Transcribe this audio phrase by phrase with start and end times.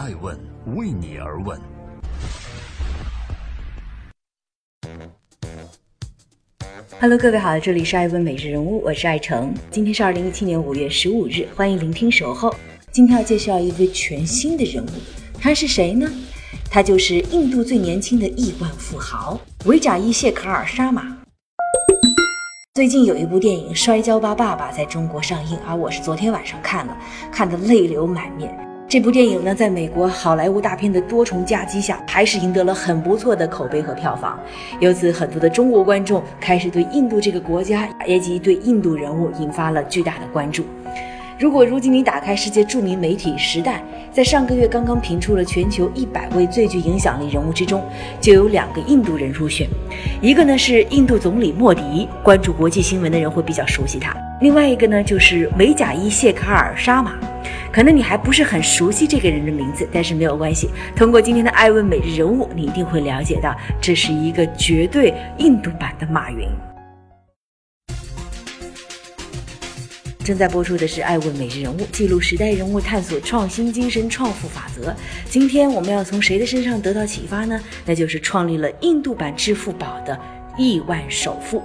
[0.00, 0.34] 爱问
[0.76, 1.60] 为你而问。
[6.98, 9.52] Hello，各位好，这里是爱问每日人物，我是爱成。
[9.70, 12.50] 今天是二零一七年五月十五日，欢迎聆听守候。
[12.90, 14.88] 今天要介绍一位全新的人物，
[15.38, 16.10] 他是谁呢？
[16.70, 21.18] 他就是印度最年轻的亿万富豪维贾伊谢卡尔沙马。
[22.72, 26.96] 最近有一部电影《摔跤吧，爸爸》在中国上映，而我是昨天晚上看了，
[27.30, 28.69] 看得泪流满面。
[28.90, 34.36] 这部电影呢，在美国好莱坞大片的多重夹击下，还是赢得了很不错的口碑和票房。
[34.80, 40.64] 由此，很多的中国观众开始对印度这个国家以及对印度人物引发了巨大的关注。
[41.38, 43.76] 如果如今你打开世界著名媒体《时代》，
[44.12, 47.80] 在上个月刚刚评出了全球一百位最具影响力人物之中，
[48.20, 49.68] 就有两个印度人入选。
[50.20, 57.12] 一个呢是印度总理莫迪，关注国际新闻的人会比较熟悉他；另外一个呢就是美甲伊谢卡尔沙马。
[57.72, 60.68] 可能你还不是很熟悉这个人的名字，但是没有关系。
[60.96, 66.48] 通过今天的爱问每日人物，你一定会了解到，这是一个绝对印度版的马云。
[70.22, 74.94] 正在播出的是《爱问每日人物》，记录时代人物，探索创新精神、创富法则。
[75.28, 77.60] 今天我们要从谁的身上得到启发呢？
[77.86, 80.18] 那就是创立了印度版支付宝的
[80.58, 81.62] 亿万首富。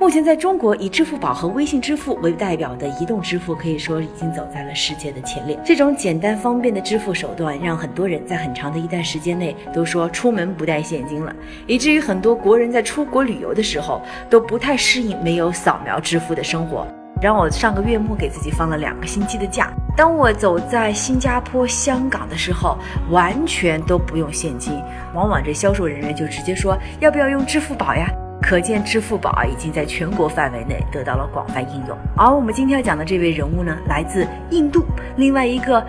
[0.00, 5.58] 目前在中国，以支付宝和微信支付为代表的移动支付，可以说已经走在了世界的前列。
[5.64, 11.34] 这种简单方便的支付手段，让很多人在很长的一段时间内都说出门不带现金了，
[11.66, 16.86] 以至于很多国人在出国旅游的时候都不太适应没有扫描支付的生活。
[17.22, 19.72] 让我上个月末给自己放了两个星期的假。
[19.96, 22.76] 当我走在新加坡、香港的时候，
[23.10, 24.74] 完全都不用现金，
[25.14, 28.06] 往往这销售人员就直接说要不要用支付宝呀？
[28.44, 31.96] 可见支付宝已经在全国范围内得到了广泛应用。
[32.14, 34.84] 而我们今天要讲的这位人物呢，来自印度，
[35.16, 35.82] 另外一个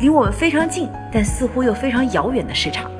[0.00, 2.90] 离我们非常近但似乎又非常遥远的市场。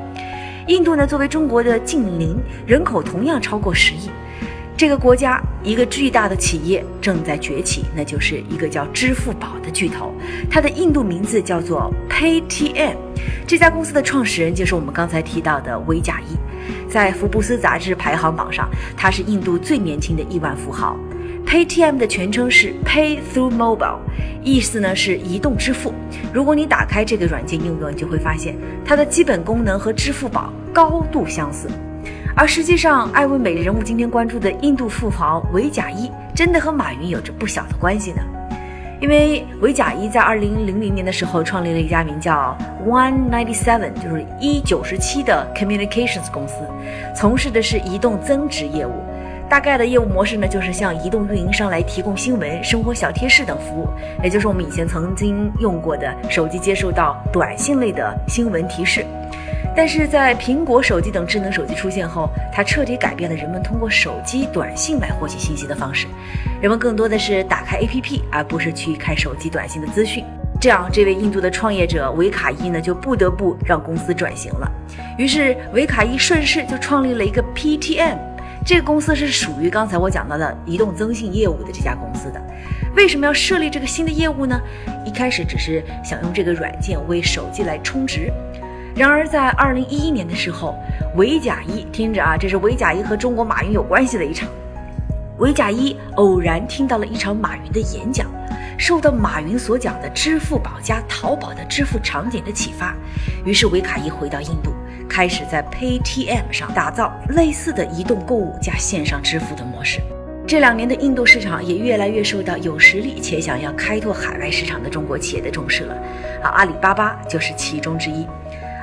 [0.68, 4.08] 印度呢，作为中国的近邻，人口同样超过十亿。
[4.76, 10.14] 这个国家一个巨大的企业正在崛起，那就是一个叫支付宝的巨头，
[10.48, 12.94] 它的印度名字叫做 Paytm。
[13.44, 16.36] 这家公司的创始人就是我们刚才提到的维贾伊，
[16.90, 20.96] 在福布斯杂志排行榜上，他是印度最年轻的亿万富豪。
[21.46, 23.98] Paytm 的全称是 Pay Through Mobile，
[24.42, 25.94] 意思呢是移动支付。
[26.34, 31.68] 如果你打开这个软件应用，你就会发现它的基本功能和支付宝高度相似。
[32.36, 38.22] 而实际上，艾问每日人物今天关注的印度富豪维贾伊，真的和马云有着不小的关系呢。
[39.00, 42.56] 因为维贾伊在二零零零年的时候创立了一家名叫
[42.86, 46.56] One Ninety Seven，就是一九十七的 Communications 公司，
[47.16, 48.92] 从事的是移动增值业务。
[49.48, 53.88] 大概的业务模式呢，就是向移动运营商来提供新闻、生活小贴士等服务，
[54.22, 59.04] 也就是我们以前曾经用过的手机接收到短信类的新闻提示。
[59.74, 66.06] 但是在苹果手机等智能手机出现后，它彻底改变了人们通过手机短信来获取信息的方式。
[66.60, 70.24] 人们更多的是打开 APP，而不是去看手机短信的资讯。
[70.60, 74.70] 这样，这位印度的创业者维卡伊呢，就不得不让公司转型了。
[75.16, 78.18] 于是，维卡伊顺势就创立了一个 PTM。
[78.66, 82.42] 这个公司是属于刚才我讲到的移动增信业务的这家公司的。
[82.94, 84.60] 为什么要设立这个新的业务呢？
[85.06, 88.30] 一开始只是想用这个软件为手机来充值。
[88.94, 90.74] 然而，在二零一一年的时候，
[91.16, 94.48] 维贾伊听着啊，这是维贾伊和中国马云有关系的一场。
[95.38, 98.26] 维贾伊偶然听到了一场马云的演讲，
[98.76, 102.94] 受到马云所讲的支付宝加淘宝的支付场景的启发，
[103.44, 104.72] 于是维卡伊回到印度，
[105.08, 110.00] 开始在 Paytm 上打造类似的移动购物加线上支付的模式。
[110.46, 115.94] 这两年的印度市场也越来越受到有实力且想要开拓海外市场的中国企业的重视了，
[116.42, 118.26] 啊，阿里巴巴就是其中之一。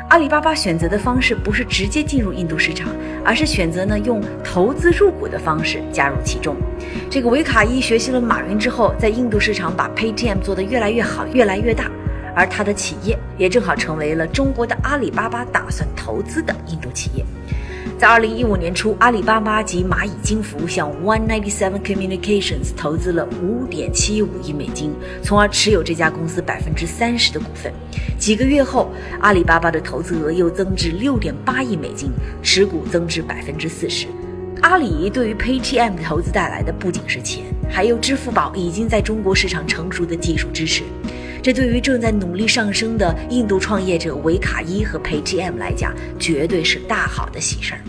[0.10, 2.88] 阿里巴巴选择的方式不是直接进入印度市场，
[3.26, 6.56] 而是选择呢用投资入股的方式加入其中。
[7.10, 11.92] 这个维卡伊学习了马云之后，在印度市场把 Paytm 做得越来越好，越来越大，
[12.34, 17.26] 而他的企业也正好成为了中国的阿里巴巴打算投资的印度企业。
[17.98, 27.74] 在二零一五年初，阿里巴巴及蚂蚁金服向 One Ninety Seven Communications 投资了五点七五亿美金，从而持有这家公司百分之三十的股份。
[28.20, 32.12] 几个月后，阿里巴巴的投资额又增至六点八亿美金，
[32.44, 34.06] 持股增至百分之四十。
[34.62, 40.84] 阿里对于 Paytm 投资带来的不仅是钱，还有支付宝已经在中国市场成熟的技术支持。
[41.42, 47.82] 这对于正在努力上升的印度创业者维卡伊和 Paytm 来讲，绝对是大好的喜事儿。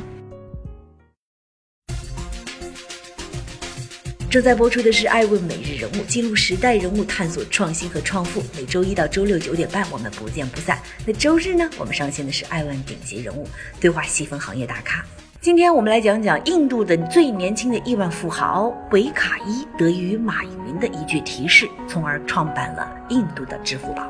[4.30, 8.42] 正在播出的是《爱问每日人物》，记录时代人物，探索创新和创富。
[8.54, 10.78] 每周一到周六九点半，我们不见不散。
[11.06, 11.68] 那周日呢？
[11.78, 13.46] 我们上线的是《爱问顶级人物》，
[13.80, 15.02] 对话细分行业大咖。
[15.40, 24.02] 今天我们来讲讲印度的最年轻的亿万富豪维卡伊，得益于马云的一句提示，从而创办了印度的支付宝。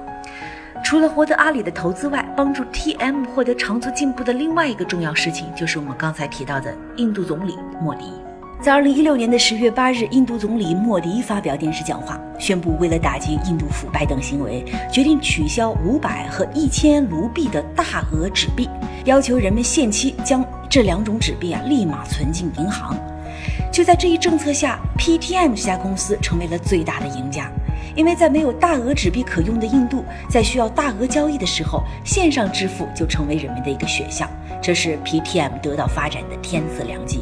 [0.82, 8.10] 除了获得阿里的投资外，帮助 TM 获得长足进步的另外一个重要事情，就是我们刚才提到的印度总理莫迪。
[8.60, 18.68] 在二零一六年的十月八日，印度总理莫迪发表电视讲话，宣布为了打击印度腐败等行为，决定取消五百和一千卢币的大额纸币，
[19.04, 22.98] 要求人们限期将这两种纸币啊立马存进银行。
[23.72, 27.48] 就在这一政策下，PTM 这家公司成为了最大的赢家，
[27.94, 34.28] 因为在没有大额纸币可用的印度，在需要大额交易的时候，线上支付就成为人们的一个选项，
[34.60, 37.20] 这是 PTM 得到发展的天赐良机。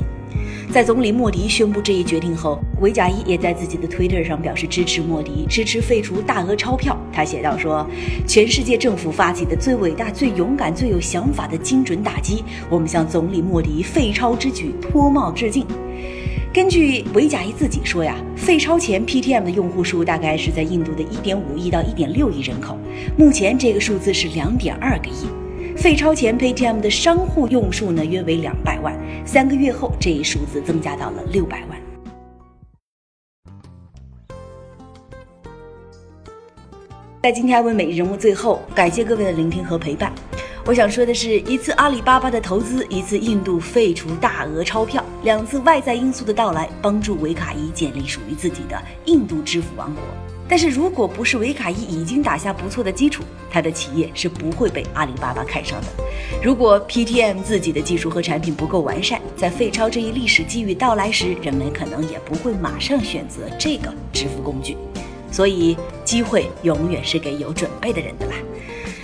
[0.72, 6.94] 在总理莫迪宣布这一决定后，维贾伊也在自己的 Twitter 上表示支持莫迪，支持废除大额钞票。
[7.10, 7.88] 他写道：“说
[8.26, 15.64] 全世界政府发起的最伟大、最勇敢、最有想法的精准打击，我们向总理莫迪废钞之举脱帽致敬。”
[16.52, 22.76] 根据维贾伊自己说呀，废钞前 PTM 的用户数大概是在印度的1.5亿到1.6亿人口，
[23.16, 25.45] 目前这个数字是2.2个亿。
[25.76, 31.78] 废钞前 Paytm 的商户用数呢约为两百万，三个月后这一数字增加到了六百万。
[37.23, 40.11] 在今天问每日人物最后，感谢各位的聆听和陪伴。
[40.64, 50.00] 我想说的是，一次阿里巴巴的投资，一次印度废除大额钞票，两次外在因素的到来，帮助维卡伊建立属于自己的印度支付王国。
[50.49, 55.88] 但是如果不是维卡伊已经打下不错的基础，他的企业是不会被阿里巴巴看上的。
[56.40, 64.76] 如果 PTM 自己的技术和产品不够完善，在废钞这一历史机遇到来时，人们可能也不会马上选择这个支付工具。
[65.32, 68.34] 所以，机会永远是给有准备的人的啦。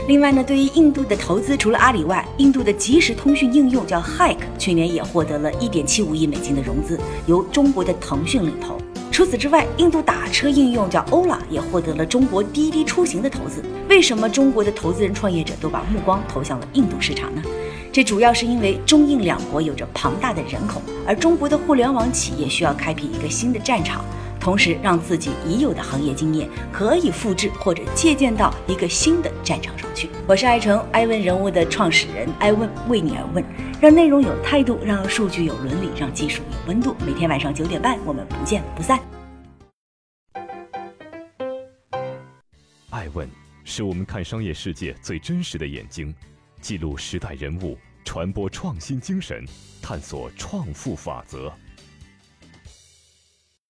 [0.08, 8.76] 另外呢，对于印度的投资，除了阿里外，印度的即时通讯应用叫 Hike，去年也获得了一点七五亿美金的融资，由中国的腾讯领投。
[9.12, 13.62] 除此之外，印度打车应用叫 Ola 也获得了中国滴滴出行的投资。
[13.88, 17.42] 为什么中国的投资人创业者都把目光投向了印度市场呢？
[17.92, 24.04] 这主要是因为中印两国有着庞大的人口，而中国的互联网企业需要开辟一个新的战场，
[24.42, 30.10] 同时让自己已有的行业经验可以复制或者借鉴到一个新的战场上去。
[30.26, 33.44] 我是爱成艾问人物的创始人，艾问为你而问，
[33.80, 36.96] 让内容有态度，让数据有伦理，让技术有温度。
[37.06, 38.98] 每天晚上九点半，我们不见不散。
[42.90, 43.30] 爱问
[43.62, 46.12] 是我们看商业世界最真实的眼睛，
[46.60, 49.44] 记录时代人物，传播创新精神，
[49.80, 51.52] 探索创富法则。